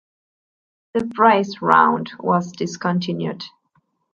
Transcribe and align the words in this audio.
The 0.95 1.03
Brace 1.05 1.61
round 1.61 2.09
was 2.17 2.51
discontinued. 2.53 3.43